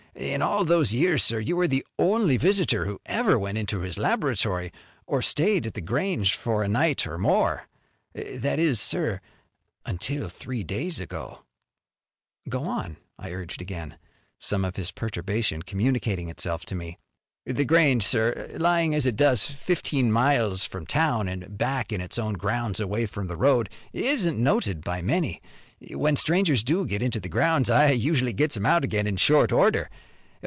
[0.13, 3.97] In all those years, sir, you were the only visitor who ever went into his
[3.97, 4.71] laboratory,
[5.07, 7.65] or stayed at The Grange for a night or more.
[8.13, 9.21] That is, sir,
[9.85, 11.43] until three days ago."
[12.49, 13.39] "Go on," I again
[13.93, 13.99] urged,
[14.37, 16.99] some of his perturbation communicating itself to me.
[17.45, 22.19] "The Grange, sir, lying as it does, fifteen miles from town an' back in its
[22.19, 25.41] own grounds away from the road, isn't noted by many.
[25.89, 29.51] When strangers do get into the grounds I usually gets 'em out again in short
[29.51, 29.89] order.